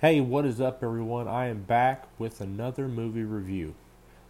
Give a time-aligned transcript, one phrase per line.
[0.00, 1.26] Hey, what is up, everyone?
[1.26, 3.74] I am back with another movie review.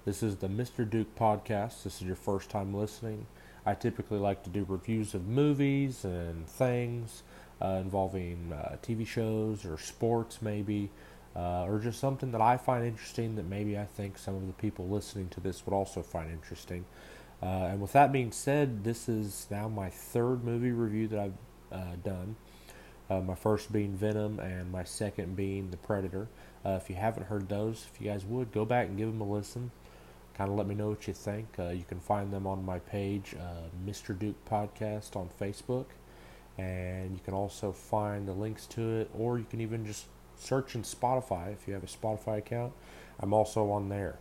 [0.07, 0.89] This is the Mr.
[0.89, 1.83] Duke podcast.
[1.83, 3.27] This is your first time listening.
[3.67, 7.23] I typically like to do reviews of movies and things
[7.61, 10.89] uh, involving uh, TV shows or sports, maybe,
[11.37, 14.55] uh, or just something that I find interesting that maybe I think some of the
[14.55, 16.87] people listening to this would also find interesting.
[17.43, 21.35] Uh, and with that being said, this is now my third movie review that I've
[21.71, 22.37] uh, done.
[23.11, 26.29] Uh, my first being Venom, and my second being The Predator.
[26.65, 29.21] Uh, if you haven't heard those, if you guys would, go back and give them
[29.21, 29.71] a listen.
[30.37, 31.49] Kind of let me know what you think.
[31.59, 34.17] Uh, you can find them on my page, uh, Mr.
[34.17, 35.87] Duke Podcast on Facebook.
[36.59, 40.75] And you can also find the links to it, or you can even just search
[40.75, 42.73] in Spotify if you have a Spotify account.
[43.21, 44.19] I'm also on there.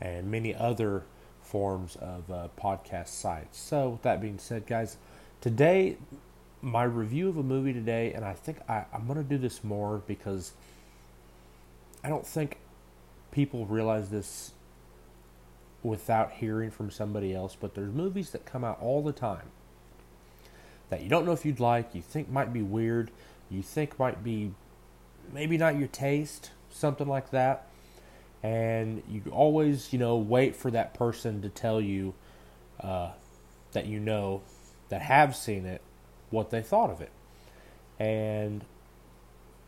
[0.00, 1.04] And many other
[1.40, 3.58] forms of uh, podcast sites.
[3.58, 4.96] So, with that being said, guys,
[5.40, 5.98] today
[6.64, 9.62] my review of a movie today, and I think I, I'm going to do this
[9.62, 10.52] more because
[12.02, 12.58] I don't think
[13.30, 14.52] people realize this
[15.82, 19.50] without hearing from somebody else, but there's movies that come out all the time
[20.88, 23.10] that you don't know if you'd like, you think might be weird,
[23.50, 24.52] you think might be
[25.32, 27.68] maybe not your taste, something like that.
[28.42, 32.14] And you always, you know, wait for that person to tell you
[32.80, 33.10] uh,
[33.72, 34.42] that you know
[34.90, 35.80] that have seen it
[36.34, 37.10] what they thought of it.
[37.98, 38.64] And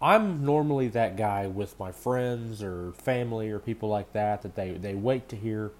[0.03, 4.73] I'm normally that guy with my friends or family or people like that that they,
[4.73, 5.73] they wait to hear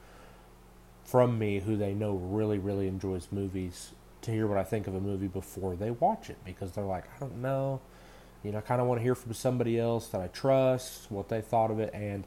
[1.05, 4.95] from me who they know really, really enjoys movies to hear what I think of
[4.95, 7.81] a movie before they watch it because they're like, I don't know.
[8.43, 11.29] You know, I kind of want to hear from somebody else that I trust, what
[11.29, 11.93] they thought of it.
[11.93, 12.25] And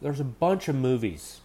[0.00, 1.40] there's a bunch of movies.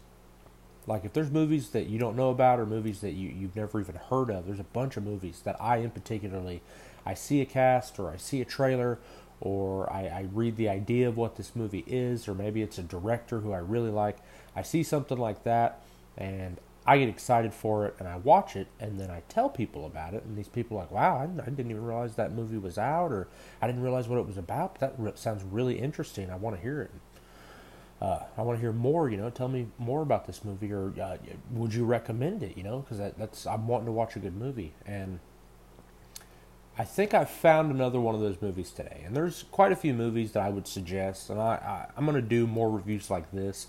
[0.90, 3.80] Like, if there's movies that you don't know about or movies that you, you've never
[3.80, 6.64] even heard of, there's a bunch of movies that I, in particularly,
[7.06, 8.98] I see a cast or I see a trailer
[9.40, 12.84] or I, I read the idea of what this movie is, or maybe it's a
[12.84, 14.18] director who I really like.
[14.56, 15.80] I see something like that
[16.18, 19.86] and I get excited for it and I watch it and then I tell people
[19.86, 22.58] about it and these people are like, wow, I, I didn't even realize that movie
[22.58, 23.28] was out or
[23.62, 24.80] I didn't realize what it was about.
[24.80, 26.32] But that sounds really interesting.
[26.32, 26.92] I want to hear it.
[28.02, 29.10] Uh, I want to hear more.
[29.10, 31.18] You know, tell me more about this movie, or uh,
[31.52, 32.56] would you recommend it?
[32.58, 35.20] You know, because that, that's I'm wanting to watch a good movie, and
[36.78, 39.04] I think I found another one of those movies today.
[39.06, 42.16] And there's quite a few movies that I would suggest, and I, I I'm going
[42.16, 43.68] to do more reviews like this.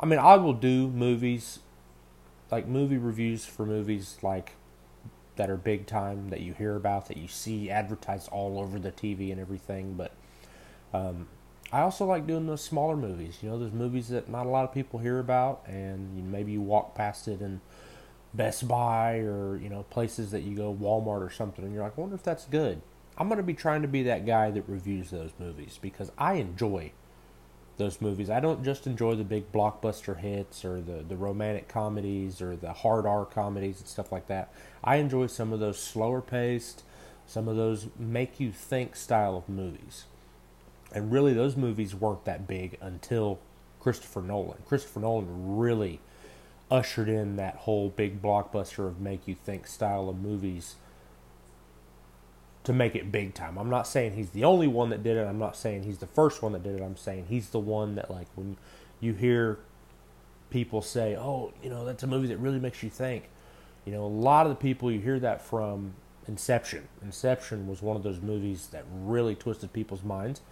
[0.00, 1.60] I mean, I will do movies
[2.50, 4.52] like movie reviews for movies like
[5.36, 8.90] that are big time that you hear about that you see advertised all over the
[8.90, 9.94] TV and everything.
[9.94, 10.12] But
[10.92, 11.28] um,
[11.70, 13.38] I also like doing those smaller movies.
[13.42, 16.52] You know, those movies that not a lot of people hear about, and you maybe
[16.52, 17.60] you walk past it in
[18.32, 21.98] Best Buy or you know places that you go Walmart or something, and you're like,
[21.98, 22.80] I wonder if that's good.
[23.18, 26.34] I'm going to be trying to be that guy that reviews those movies because I
[26.34, 26.92] enjoy
[27.76, 28.30] those movies.
[28.30, 32.72] I don't just enjoy the big blockbuster hits or the, the romantic comedies or the
[32.72, 34.52] hard R comedies and stuff like that.
[34.84, 36.84] I enjoy some of those slower paced,
[37.26, 40.04] some of those make you think style of movies.
[40.92, 43.38] And really, those movies weren't that big until
[43.80, 44.58] Christopher Nolan.
[44.66, 46.00] Christopher Nolan really
[46.70, 50.76] ushered in that whole big blockbuster of make you think style of movies
[52.64, 53.56] to make it big time.
[53.56, 55.26] I'm not saying he's the only one that did it.
[55.26, 56.82] I'm not saying he's the first one that did it.
[56.82, 58.56] I'm saying he's the one that like when
[59.00, 59.58] you hear
[60.50, 63.24] people say, "Oh, you know, that's a movie that really makes you think."
[63.86, 65.94] You know, a lot of the people you hear that from
[66.26, 66.88] Inception.
[67.00, 70.42] Inception was one of those movies that really twisted people's minds,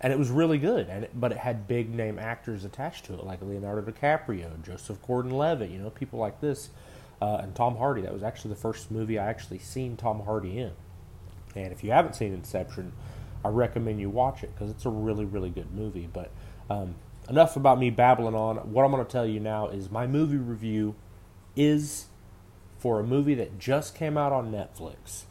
[0.00, 0.88] and it was really good.
[0.88, 4.98] And it, but it had big name actors attached to it, like Leonardo DiCaprio, Joseph
[5.06, 5.70] Gordon-Levitt.
[5.70, 6.70] You know, people like this,
[7.20, 8.02] uh, and Tom Hardy.
[8.02, 10.72] That was actually the first movie I actually seen Tom Hardy in.
[11.54, 12.92] And if you haven't seen Inception,
[13.44, 16.08] I recommend you watch it because it's a really, really good movie.
[16.12, 16.30] But
[16.68, 16.96] um,
[17.28, 18.56] enough about me babbling on.
[18.72, 20.94] What I'm going to tell you now is my movie review
[21.54, 22.06] is
[22.78, 25.22] for a movie that just came out on Netflix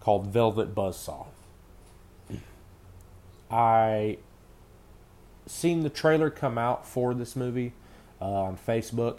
[0.00, 1.26] called Velvet Buzzsaw.
[3.50, 4.18] I
[5.46, 7.72] seen the trailer come out for this movie
[8.20, 9.18] uh, on Facebook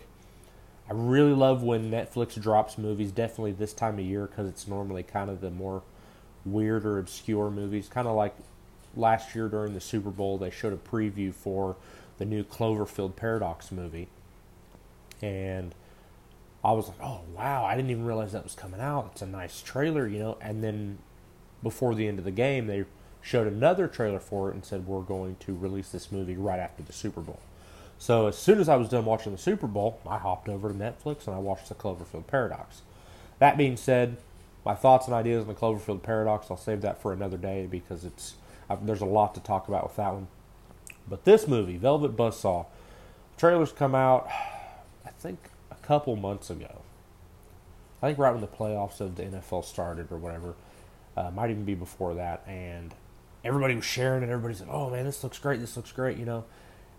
[0.90, 5.04] I really love when Netflix drops movies, definitely this time of year, because it's normally
[5.04, 5.84] kind of the more
[6.46, 7.90] weird or obscure movies.
[7.90, 8.34] Kind of like
[8.96, 11.76] last year during the Super Bowl, they showed a preview for
[12.20, 14.08] the new Cloverfield Paradox movie.
[15.22, 15.76] And
[16.64, 19.10] I was like, oh, wow, I didn't even realize that was coming out.
[19.12, 20.38] It's a nice trailer, you know.
[20.40, 21.00] And then
[21.62, 22.86] before the end of the game, they
[23.22, 26.84] showed another trailer for it and said, we're going to release this movie right after
[26.84, 27.40] the Super Bowl.
[28.00, 30.74] So as soon as I was done watching the Super Bowl, I hopped over to
[30.74, 32.82] Netflix and I watched the Cloverfield Paradox.
[33.40, 34.18] That being said,
[34.66, 38.04] my thoughts and ideas on the Cloverfield Paradox, I'll save that for another day because
[38.04, 38.36] it's
[38.70, 40.28] I've, there's a lot to talk about with that one.
[41.08, 42.66] But this movie, Velvet Buzzsaw,
[43.38, 44.28] trailers come out,
[45.06, 45.40] I think
[45.72, 46.82] a couple months ago.
[48.02, 50.54] I think right when the playoffs of the NFL started or whatever.
[51.16, 52.44] Uh, might even be before that.
[52.46, 52.94] And
[53.44, 54.30] everybody was sharing it.
[54.30, 55.60] Everybody said, "Oh man, this looks great.
[55.60, 56.46] This looks great," you know.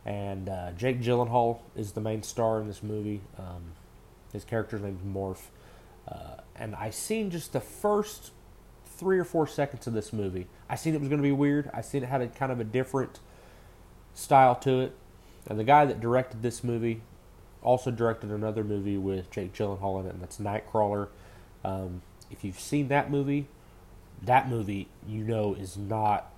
[0.04, 3.20] And uh, Jake Gyllenhaal is the main star in this movie.
[3.38, 3.72] Um,
[4.32, 5.48] his character's name's Morf.
[6.06, 8.30] Uh, and I seen just the first
[8.86, 10.46] three or four seconds of this movie.
[10.68, 11.70] I seen it was going to be weird.
[11.74, 13.20] I seen it had a kind of a different
[14.14, 14.96] style to it.
[15.46, 17.02] And the guy that directed this movie
[17.62, 21.08] also directed another movie with Jake Gyllenhaal in it, and that's Nightcrawler.
[21.64, 23.46] Um, if you've seen that movie,
[24.22, 26.32] that movie you know is not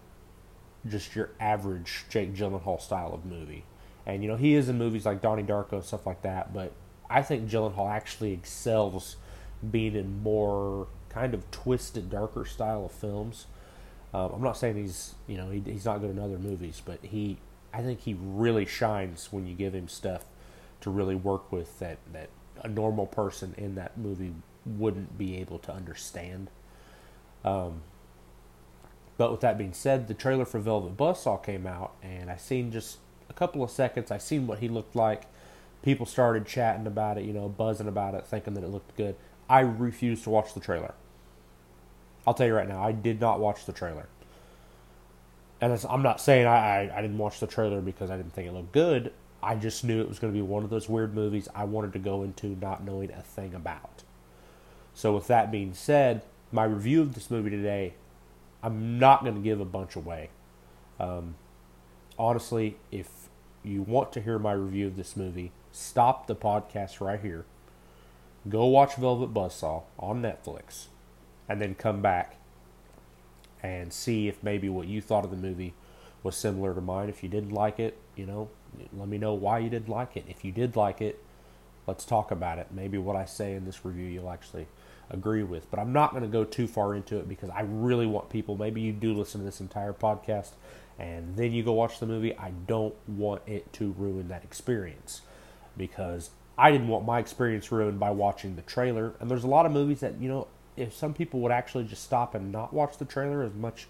[0.88, 3.64] just your average Jake Gyllenhaal style of movie.
[4.06, 6.72] And you know he is in movies like Donnie Darko stuff like that, but
[7.08, 9.16] I think Gyllenhaal actually excels
[9.68, 13.46] being in more kind of twisted, darker style of films.
[14.14, 16.98] Um, I'm not saying he's you know he, he's not good in other movies, but
[17.02, 17.38] he
[17.72, 20.24] I think he really shines when you give him stuff
[20.80, 22.30] to really work with that that
[22.62, 24.34] a normal person in that movie
[24.66, 26.50] wouldn't be able to understand.
[27.44, 27.82] Um,
[29.16, 32.72] but with that being said, the trailer for Velvet Buzzsaw came out, and I seen
[32.72, 32.98] just
[33.28, 34.10] a couple of seconds.
[34.10, 35.24] I seen what he looked like.
[35.82, 39.16] People started chatting about it, you know, buzzing about it, thinking that it looked good.
[39.48, 40.94] I refused to watch the trailer.
[42.26, 44.08] I'll tell you right now, I did not watch the trailer.
[45.60, 48.48] And I'm not saying I, I, I didn't watch the trailer because I didn't think
[48.48, 49.12] it looked good.
[49.42, 51.92] I just knew it was going to be one of those weird movies I wanted
[51.94, 54.02] to go into not knowing a thing about.
[54.94, 56.22] So, with that being said,
[56.52, 57.94] my review of this movie today,
[58.62, 60.30] I'm not going to give a bunch away.
[60.98, 61.36] Um,
[62.18, 63.08] honestly, if
[63.62, 67.44] you want to hear my review of this movie, stop the podcast right here.
[68.48, 70.86] Go watch Velvet Buzzsaw on Netflix,
[71.48, 72.36] and then come back
[73.62, 75.74] and see if maybe what you thought of the movie
[76.22, 77.08] was similar to mine.
[77.08, 78.48] If you didn't like it, you know,
[78.96, 80.24] let me know why you didn't like it.
[80.28, 81.22] If you did like it,
[81.86, 82.68] let's talk about it.
[82.70, 84.66] Maybe what I say in this review you'll actually
[85.10, 85.70] agree with.
[85.70, 88.56] But I'm not going to go too far into it because I really want people,
[88.56, 90.52] maybe you do listen to this entire podcast
[90.98, 92.36] and then you go watch the movie.
[92.36, 95.22] I don't want it to ruin that experience
[95.76, 99.14] because I didn't want my experience ruined by watching the trailer.
[99.18, 100.46] And there's a lot of movies that, you know,
[100.76, 103.86] if some people would actually just stop and not watch the trailer as much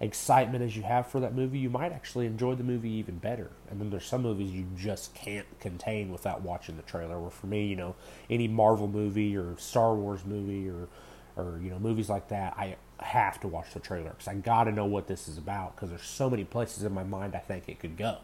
[0.00, 3.50] excitement as you have for that movie, you might actually enjoy the movie even better.
[3.70, 7.20] And then there's some movies you just can't contain without watching the trailer.
[7.20, 7.94] Where for me, you know,
[8.28, 10.88] any Marvel movie or Star Wars movie or
[11.36, 14.64] or you know movies like that, I have to watch the trailer because I got
[14.64, 17.38] to know what this is about because there's so many places in my mind I
[17.38, 18.18] think it could go.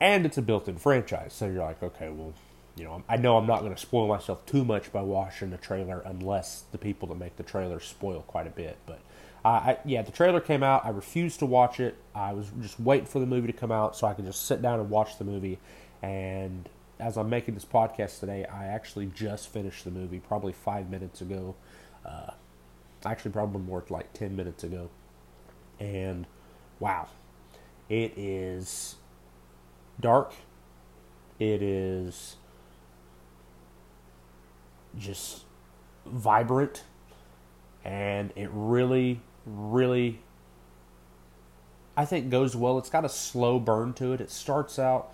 [0.00, 2.34] And it's a built-in franchise, so you're like, okay, well,
[2.76, 5.56] you know, I know I'm not going to spoil myself too much by watching the
[5.56, 8.76] trailer unless the people that make the trailer spoil quite a bit.
[8.84, 9.00] But
[9.46, 10.84] uh, I, yeah, the trailer came out.
[10.84, 11.96] I refused to watch it.
[12.16, 14.60] I was just waiting for the movie to come out so I could just sit
[14.60, 15.60] down and watch the movie.
[16.02, 20.90] And as I'm making this podcast today, I actually just finished the movie probably five
[20.90, 21.54] minutes ago.
[22.04, 22.32] Uh,
[23.04, 24.90] actually, probably more like 10 minutes ago.
[25.78, 26.26] And
[26.80, 27.06] wow,
[27.88, 28.96] it is
[30.00, 30.32] dark.
[31.38, 32.34] It is
[34.98, 35.44] just
[36.04, 36.82] vibrant
[37.84, 40.20] and it really really
[41.96, 42.78] I think goes well.
[42.78, 44.20] It's got a slow burn to it.
[44.20, 45.12] It starts out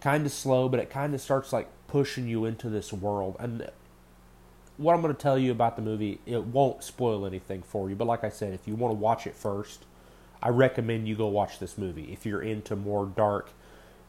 [0.00, 3.36] kind of slow, but it kind of starts like pushing you into this world.
[3.38, 3.70] And
[4.76, 7.94] what I'm going to tell you about the movie, it won't spoil anything for you.
[7.94, 9.84] But like I said, if you want to watch it first,
[10.42, 12.12] I recommend you go watch this movie.
[12.12, 13.50] If you're into more dark,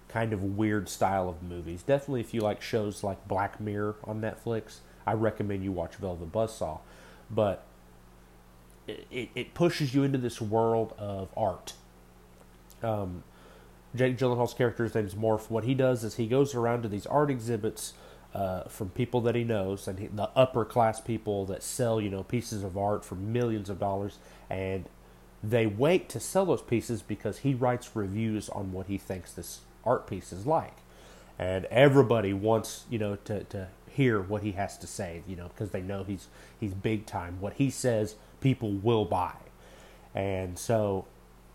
[0.09, 4.21] kind of weird style of movies, definitely if you like shows like Black Mirror on
[4.21, 6.79] Netflix, I recommend you watch Velvet Buzzsaw.
[7.29, 7.63] But
[8.88, 11.74] it, it pushes you into this world of art.
[12.84, 13.24] Um,
[13.96, 15.50] Jake Gyllenhaal's character's name is Morf.
[15.50, 17.94] What he does is he goes around to these art exhibits
[18.34, 22.10] uh, from people that he knows, and he, the upper class people that sell, you
[22.10, 24.86] know, pieces of art for millions of dollars, and
[25.44, 29.62] they wait to sell those pieces because he writes reviews on what he thinks this
[29.86, 30.75] art piece is like,
[31.39, 35.48] and everybody wants, you know, to to hear what he has to say, you know,
[35.48, 36.27] because they know he's
[36.60, 37.38] he's big time.
[37.39, 39.34] What he says people will buy.
[40.15, 41.06] And so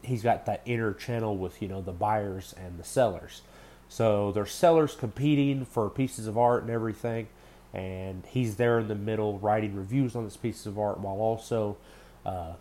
[0.03, 3.43] he's got that inner channel with, you know, the buyers and the sellers.
[3.89, 7.29] So there's sellers competing for pieces of art and everything.
[7.75, 11.77] And he's there in the middle writing reviews on this piece of art while also
[12.25, 12.53] uh,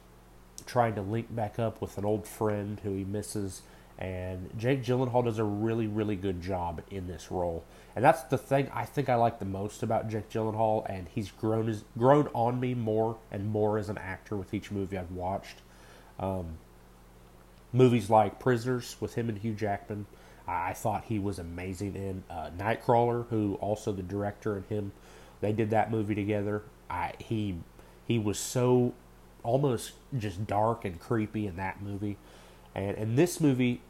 [0.66, 3.62] trying to link back up with an old friend who he misses.
[3.98, 7.64] And Jake Gyllenhaal does a really, really good job in this role.
[7.96, 11.32] And that's the thing I think I like the most about Jake Gyllenhaal, and he's
[11.32, 15.58] grown grown on me more and more as an actor with each movie I've watched.
[16.20, 16.58] Um,
[17.74, 20.06] movies like Prisoners with him and Hugh Jackman.
[20.48, 24.92] I thought he was amazing in uh, Nightcrawler, who also the director and him,
[25.40, 26.64] they did that movie together.
[26.90, 27.58] I he
[28.08, 28.94] he was so
[29.44, 32.18] almost just dark and creepy in that movie,
[32.76, 33.82] and in this movie,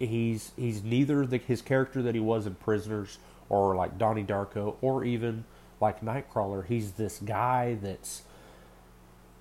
[0.00, 4.76] he's he's neither the, his character that he was in Prisoners or like Donnie Darko
[4.80, 5.44] or even
[5.80, 6.66] like Nightcrawler.
[6.66, 8.22] He's this guy that's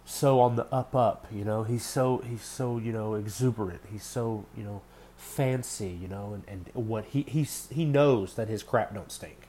[0.06, 1.64] so on the up up, you know.
[1.64, 3.82] He's so he's so you know exuberant.
[3.92, 4.82] He's so you know
[5.16, 9.48] fancy, you know, and, and what he he he knows that his crap don't stink,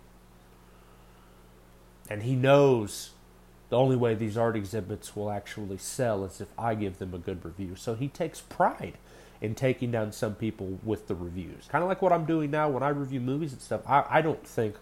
[2.09, 3.11] and he knows
[3.69, 7.19] the only way these art exhibits will actually sell is if I give them a
[7.19, 7.76] good review.
[7.76, 8.99] So he takes pride
[9.40, 11.66] in taking down some people with the reviews.
[11.68, 13.80] Kind of like what I'm doing now when I review movies and stuff.
[13.87, 14.76] I, I don't think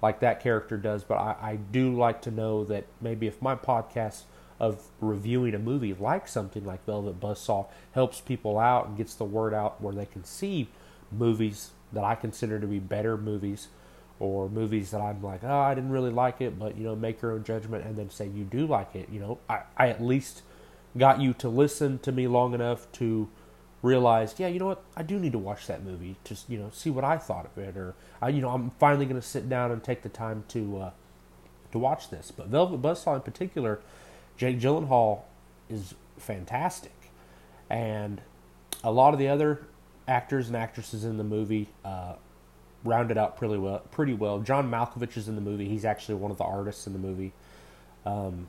[0.00, 3.54] like that character does, but I, I do like to know that maybe if my
[3.54, 4.22] podcast
[4.60, 9.24] of reviewing a movie like something like Velvet Buzzsaw helps people out and gets the
[9.24, 10.68] word out where they can see
[11.12, 13.68] movies that I consider to be better movies
[14.20, 17.22] or movies that I'm like, oh, I didn't really like it, but you know, make
[17.22, 19.08] your own judgment and then say you do like it.
[19.10, 20.42] You know, I, I at least
[20.96, 23.28] got you to listen to me long enough to
[23.82, 26.70] realize, yeah, you know what, I do need to watch that movie, just you know,
[26.72, 29.48] see what I thought of it, or I, you know, I'm finally going to sit
[29.48, 30.90] down and take the time to uh,
[31.72, 32.32] to watch this.
[32.34, 33.80] But Velvet Buzzsaw in particular,
[34.36, 35.20] Jake Gyllenhaal
[35.70, 36.92] is fantastic,
[37.70, 38.20] and
[38.82, 39.66] a lot of the other
[40.06, 42.14] actors and actresses in the movie uh,
[42.84, 43.80] rounded out pretty well.
[43.90, 44.40] Pretty well.
[44.40, 45.68] John Malkovich is in the movie.
[45.68, 47.32] He's actually one of the artists in the movie.
[48.06, 48.48] Um,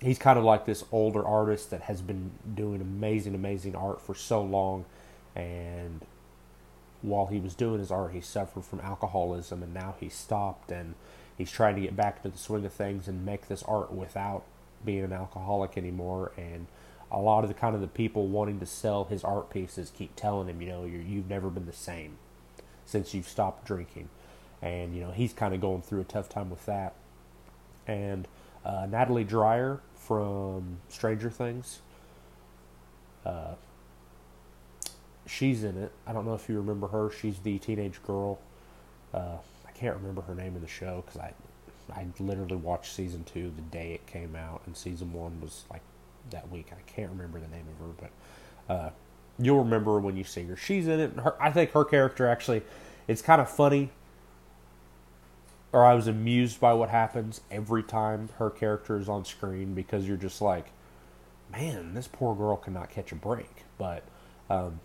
[0.00, 4.14] he's kind of like this older artist that has been doing amazing, amazing art for
[4.14, 4.84] so long,
[5.34, 6.04] and
[7.02, 10.94] while he was doing his art, he suffered from alcoholism, and now he stopped, and
[11.36, 14.44] he's trying to get back into the swing of things and make this art without
[14.84, 16.32] being an alcoholic anymore.
[16.36, 16.66] And
[17.10, 20.16] a lot of the kind of the people wanting to sell his art pieces keep
[20.16, 22.16] telling him, you know, you you've never been the same
[22.86, 24.08] since you've stopped drinking.
[24.62, 26.94] And, you know, he's kind of going through a tough time with that.
[27.86, 28.26] And
[28.64, 31.80] uh, Natalie Dyer from Stranger Things,
[33.24, 33.54] uh,
[35.26, 35.92] she's in it.
[36.06, 37.10] I don't know if you remember her.
[37.10, 38.38] She's the teenage girl.
[39.12, 41.32] Uh, I can't remember her name in the show because I,
[41.92, 45.82] I literally watched season two the day it came out, and season one was like
[46.30, 46.68] that week.
[46.72, 48.10] I can't remember the name of her,
[48.68, 48.90] but uh,
[49.38, 50.56] you'll remember when you see her.
[50.56, 51.12] She's in it.
[51.18, 52.62] Her, I think her character actually,
[53.08, 53.90] it's kind of funny.
[55.74, 60.06] Or I was amused by what happens every time her character is on screen because
[60.06, 60.66] you're just like,
[61.50, 63.64] man, this poor girl cannot catch a break.
[63.76, 64.04] But
[64.48, 64.78] um,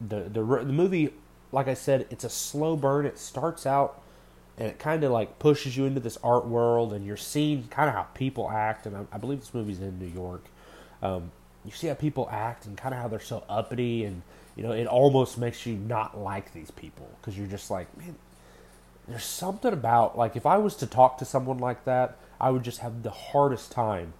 [0.00, 1.14] the the the movie,
[1.52, 3.06] like I said, it's a slow burn.
[3.06, 4.02] It starts out
[4.56, 7.88] and it kind of like pushes you into this art world, and you're seeing kind
[7.88, 8.84] of how people act.
[8.84, 10.44] And I, I believe this movie's in New York.
[11.00, 11.30] Um,
[11.64, 14.22] you see how people act and kind of how they're so uppity and
[14.56, 18.14] you know it almost makes you not like these people because you're just like man
[19.08, 22.62] there's something about like if i was to talk to someone like that i would
[22.62, 24.12] just have the hardest time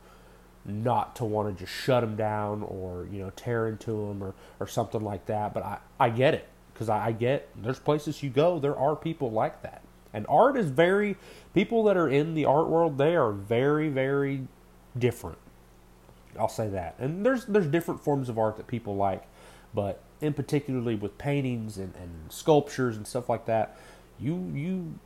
[0.65, 4.35] not to want to just shut them down or you know tear into them or,
[4.61, 8.23] or something like that but i, I get it because I, I get there's places
[8.23, 11.17] you go there are people like that and art is very
[11.55, 14.47] people that are in the art world they are very very
[14.99, 15.39] different
[16.39, 16.95] I'll say that.
[16.99, 19.25] And there's there's different forms of art that people like,
[19.75, 23.77] but in particularly with paintings and, and sculptures and stuff like that,
[24.21, 24.99] you you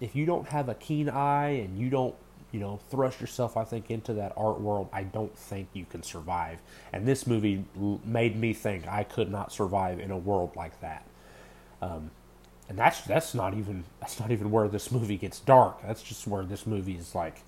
[0.00, 2.14] if you don't have a keen eye and you don't
[2.52, 6.02] you know thrust yourself I think into that art world, I don't think you can
[6.02, 6.58] survive.
[6.92, 7.64] And this movie
[8.04, 11.04] made me think I could not survive in a world like that.
[11.82, 12.10] Um,
[12.68, 15.82] and that's that's not even that's not even where this movie gets dark.
[15.82, 17.42] That's just where this movie is like,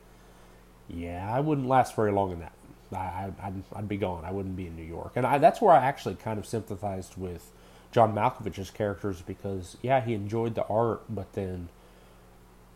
[0.88, 2.52] yeah, I wouldn't last very long in that.
[2.92, 4.24] I, I'd, I'd be gone.
[4.24, 5.12] I wouldn't be in New York.
[5.16, 7.50] And I, that's where I actually kind of sympathized with
[7.90, 11.68] John Malkovich's characters because, yeah, he enjoyed the art, but then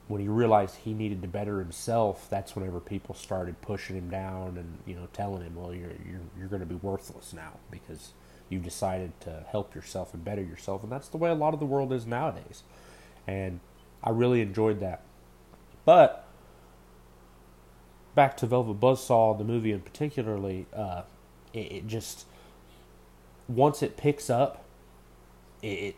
[0.08, 4.58] when he realized he needed to better himself, that's whenever people started pushing him down
[4.58, 8.12] and you know telling him, "Well, you're you're you're going to be worthless now because
[8.48, 11.60] you've decided to help yourself and better yourself." And that's the way a lot of
[11.60, 12.62] the world is nowadays.
[13.26, 13.60] And
[14.02, 15.02] I really enjoyed that.
[15.84, 16.26] But
[18.14, 21.02] back to Velvet Buzzsaw, the movie in particularly, uh,
[21.52, 22.26] it, it, just
[23.48, 24.64] once it picks up,
[25.62, 25.96] it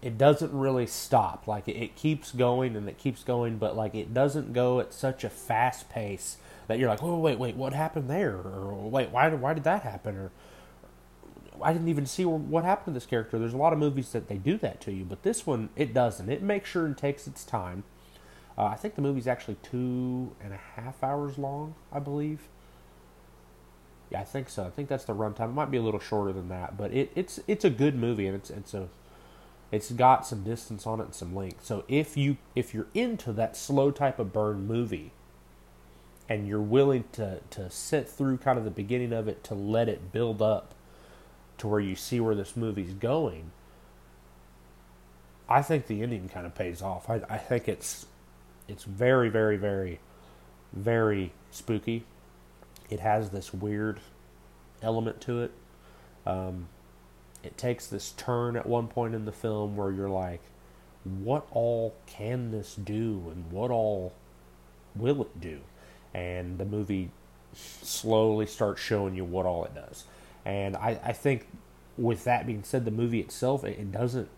[0.00, 1.46] it doesn't really stop.
[1.46, 5.22] Like it, keeps going and it keeps going, but like it doesn't go at such
[5.22, 8.34] a fast pace that you're like, oh wait, wait, what happened there?
[8.34, 10.16] Or wait, why why did that happen?
[10.16, 10.30] Or
[11.62, 13.38] I didn't even see what happened to this character.
[13.38, 15.94] There's a lot of movies that they do that to you, but this one it
[15.94, 16.28] doesn't.
[16.28, 17.84] It makes sure and takes its time
[18.56, 22.48] uh, I think the movie's actually two and a half hours long, I believe.
[24.12, 24.64] Yeah, I think so.
[24.64, 25.46] I think that's the runtime.
[25.50, 28.26] It might be a little shorter than that, but it, it's it's a good movie
[28.26, 28.88] and it's it's a
[29.72, 31.64] it's got some distance on it and some length.
[31.64, 35.12] So if you if you're into that slow type of burn movie
[36.28, 39.88] and you're willing to to sit through kind of the beginning of it to let
[39.88, 40.74] it build up
[41.56, 43.50] to where you see where this movie's going,
[45.48, 47.08] I think the ending kind of pays off.
[47.08, 48.04] I, I think it's
[48.68, 50.00] it's very, very, very,
[50.74, 52.04] very spooky.
[52.92, 54.00] It has this weird
[54.82, 55.52] element to it.
[56.26, 56.68] Um,
[57.42, 60.42] it takes this turn at one point in the film where you're like,
[61.02, 64.12] what all can this do and what all
[64.94, 65.60] will it do?
[66.12, 67.08] And the movie
[67.54, 70.04] slowly starts showing you what all it does.
[70.44, 71.48] And I, I think
[71.96, 74.28] with that being said, the movie itself, it, it doesn't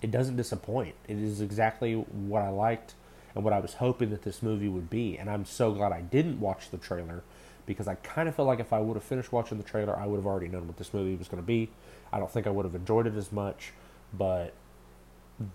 [0.00, 0.94] it doesn't disappoint.
[1.08, 2.94] It is exactly what I liked
[3.34, 5.16] and what I was hoping that this movie would be.
[5.16, 7.22] And I'm so glad I didn't watch the trailer
[7.66, 10.06] because I kind of felt like if I would have finished watching the trailer, I
[10.06, 11.70] would have already known what this movie was going to be.
[12.12, 13.72] I don't think I would have enjoyed it as much,
[14.12, 14.52] but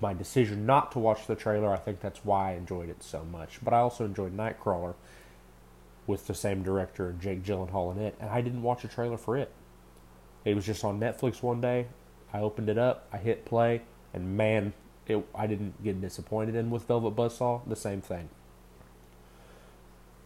[0.01, 3.23] my decision not to watch the trailer, I think that's why I enjoyed it so
[3.25, 3.59] much.
[3.63, 4.95] But I also enjoyed Nightcrawler
[6.07, 9.37] with the same director, Jake Gyllenhaal, in it, and I didn't watch a trailer for
[9.37, 9.51] it.
[10.45, 11.87] It was just on Netflix one day.
[12.33, 13.81] I opened it up, I hit play,
[14.13, 14.73] and man,
[15.09, 16.55] it, I didn't get disappointed.
[16.55, 18.29] in with Velvet Buzzsaw, the same thing.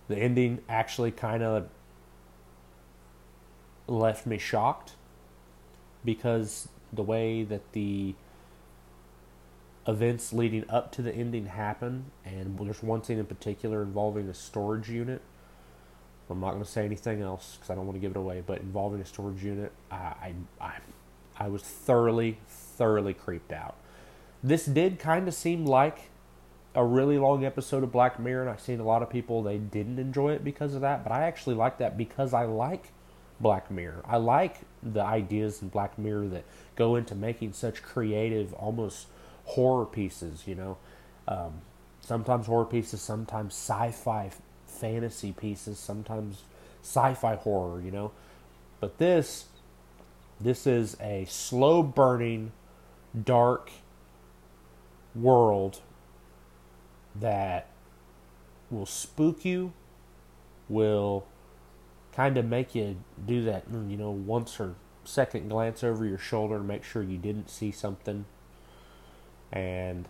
[0.07, 1.69] The ending actually kind of
[3.87, 4.93] left me shocked
[6.03, 8.15] because the way that the
[9.87, 14.33] events leading up to the ending happen, and there's one scene in particular involving a
[14.33, 15.21] storage unit.
[16.29, 18.41] I'm not going to say anything else because I don't want to give it away,
[18.45, 20.73] but involving a storage unit, I, I, I,
[21.37, 23.75] I was thoroughly, thoroughly creeped out.
[24.43, 26.09] This did kind of seem like
[26.73, 29.57] a really long episode of Black Mirror, and I've seen a lot of people they
[29.57, 32.91] didn't enjoy it because of that, but I actually like that because I like
[33.39, 34.03] Black Mirror.
[34.05, 36.43] I like the ideas in Black Mirror that
[36.75, 39.07] go into making such creative, almost
[39.45, 40.43] horror pieces.
[40.47, 40.77] You know,
[41.27, 41.61] um,
[41.99, 44.31] sometimes horror pieces, sometimes sci-fi
[44.65, 46.43] fantasy pieces, sometimes
[46.81, 47.81] sci-fi horror.
[47.81, 48.11] You know,
[48.79, 49.45] but this,
[50.39, 52.53] this is a slow burning,
[53.25, 53.71] dark
[55.15, 55.81] world
[57.15, 57.67] that
[58.69, 59.73] will spook you,
[60.69, 61.25] will
[62.13, 66.17] kind of make you do that, mm, you know, once or second glance over your
[66.17, 68.25] shoulder to make sure you didn't see something.
[69.51, 70.07] And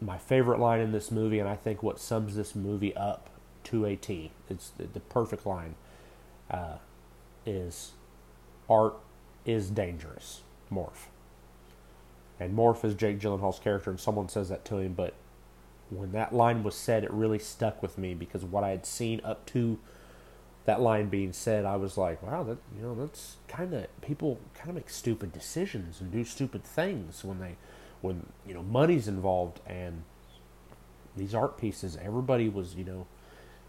[0.00, 3.30] my favorite line in this movie, and I think what sums this movie up
[3.64, 5.74] to a T, it's the, perfect line,
[6.50, 6.76] uh,
[7.46, 7.92] is
[8.68, 8.96] art
[9.44, 10.42] is dangerous.
[10.72, 11.08] Morf.
[12.40, 15.14] And Morf is Jake Gyllenhaal's character, and someone says that to him, but
[15.90, 19.20] when that line was said, it really stuck with me because what I had seen
[19.24, 19.78] up to
[20.64, 24.40] that line being said, I was like, wow, that you know, that's kind of people
[24.54, 27.56] kind of make stupid decisions and do stupid things when they,
[28.00, 30.02] when you know, money's involved and
[31.16, 31.98] these art pieces.
[32.02, 33.06] Everybody was, you know,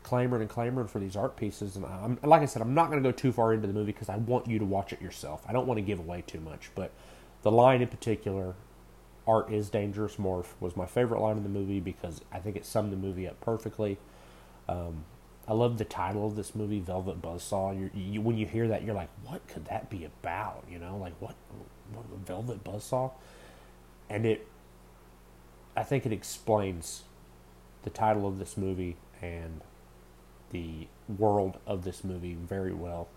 [0.03, 3.01] clamoring and clamoring for these art pieces, and I'm like I said, I'm not going
[3.01, 5.43] to go too far into the movie because I want you to watch it yourself.
[5.47, 6.91] I don't want to give away too much, but
[7.45, 8.55] the line in particular,
[9.27, 12.65] "Art is dangerous." Morf was my favorite line in the movie because I think it
[12.65, 13.99] summed the movie up perfectly.
[14.67, 15.05] Um,
[15.47, 17.79] I love the title of this movie, Velvet Buzzsaw.
[17.79, 20.63] You're, you, when you hear that, you're like, what could that be about?
[20.67, 21.35] You know, like what,
[21.93, 23.11] what Velvet Buzzsaw?
[24.09, 24.47] And it,
[25.77, 27.03] I think it explains
[27.83, 29.61] the title of this movie and
[30.49, 33.07] the world of this movie very well.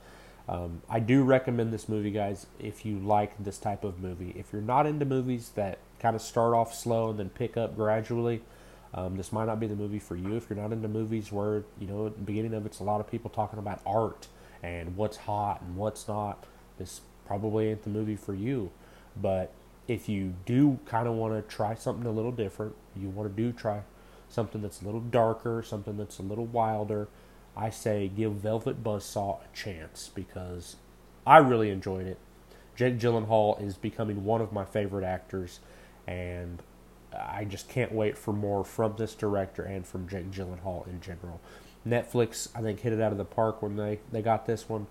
[0.48, 4.32] Um, I do recommend this movie, guys, if you like this type of movie.
[4.36, 7.76] If you're not into movies that kind of start off slow and then pick up
[7.76, 8.40] gradually,
[8.94, 11.64] um, this might not be the movie for you if you're not into movies where,
[11.78, 14.28] you know, at the beginning of it's a lot of people talking about art
[14.62, 16.44] and what's hot and what's not.
[16.78, 18.70] This probably ain't the movie for you.
[19.20, 19.52] But
[19.86, 23.42] if you do kind of want to try something a little different, you want to
[23.42, 23.82] do try
[24.30, 27.08] something that's a little darker, something that's a little wilder,
[27.56, 30.76] I say give Velvet Buzzsaw a chance because
[31.26, 32.18] I really enjoyed it.
[32.76, 35.58] Jake Gyllenhaal is becoming one of my favorite actors,
[36.06, 36.62] and
[37.12, 41.40] I just can't wait for more from this director and from Jake Gyllenhaal in general.
[41.86, 44.86] Netflix, I think, hit it out of the park when they, they got this one.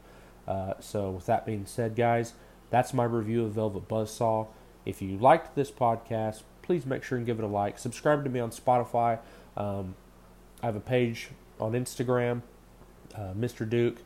[0.47, 2.33] Uh, so, with that being said, guys,
[2.69, 4.47] that's my review of Velvet Buzzsaw.
[4.85, 7.79] If you liked this podcast, please make sure and give it a like.
[7.79, 9.19] Subscribe to me on Spotify.
[9.55, 9.95] Um,
[10.61, 12.41] I have a page on Instagram,
[13.15, 13.69] uh, Mr.
[13.69, 13.97] Duke.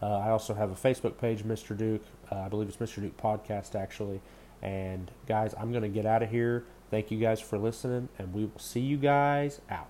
[0.00, 1.76] Uh, I also have a Facebook page, Mr.
[1.76, 2.02] Duke.
[2.30, 3.00] Uh, I believe it's Mr.
[3.00, 4.20] Duke Podcast, actually.
[4.62, 6.64] And guys, I'm going to get out of here.
[6.90, 9.88] Thank you guys for listening, and we will see you guys out.